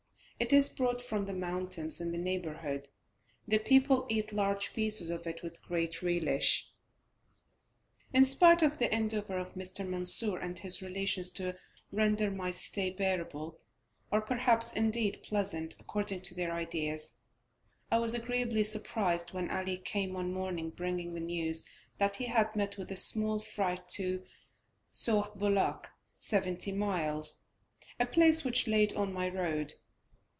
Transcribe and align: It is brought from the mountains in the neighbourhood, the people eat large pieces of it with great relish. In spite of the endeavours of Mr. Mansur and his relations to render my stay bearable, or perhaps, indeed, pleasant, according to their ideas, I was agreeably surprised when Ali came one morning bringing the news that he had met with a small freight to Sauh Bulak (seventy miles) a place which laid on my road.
It 0.41 0.51
is 0.51 0.69
brought 0.69 1.03
from 1.03 1.25
the 1.27 1.33
mountains 1.35 2.01
in 2.01 2.11
the 2.11 2.17
neighbourhood, 2.17 2.87
the 3.47 3.59
people 3.59 4.07
eat 4.09 4.33
large 4.33 4.73
pieces 4.73 5.11
of 5.11 5.27
it 5.27 5.43
with 5.43 5.61
great 5.61 6.01
relish. 6.01 6.73
In 8.11 8.25
spite 8.25 8.63
of 8.63 8.79
the 8.79 8.91
endeavours 8.91 9.49
of 9.49 9.53
Mr. 9.53 9.87
Mansur 9.87 10.39
and 10.39 10.57
his 10.57 10.81
relations 10.81 11.29
to 11.33 11.55
render 11.91 12.31
my 12.31 12.49
stay 12.49 12.89
bearable, 12.89 13.59
or 14.11 14.19
perhaps, 14.19 14.73
indeed, 14.73 15.21
pleasant, 15.21 15.75
according 15.79 16.21
to 16.21 16.33
their 16.33 16.53
ideas, 16.53 17.13
I 17.91 17.99
was 17.99 18.15
agreeably 18.15 18.63
surprised 18.63 19.33
when 19.33 19.51
Ali 19.51 19.77
came 19.77 20.11
one 20.13 20.33
morning 20.33 20.71
bringing 20.71 21.13
the 21.13 21.19
news 21.19 21.69
that 21.99 22.15
he 22.15 22.25
had 22.25 22.55
met 22.55 22.77
with 22.79 22.91
a 22.91 22.97
small 22.97 23.37
freight 23.37 23.87
to 23.89 24.25
Sauh 24.91 25.37
Bulak 25.37 25.89
(seventy 26.17 26.71
miles) 26.71 27.43
a 27.99 28.07
place 28.07 28.43
which 28.43 28.67
laid 28.67 28.91
on 28.93 29.13
my 29.13 29.29
road. 29.29 29.75